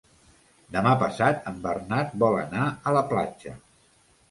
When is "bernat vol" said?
1.67-2.39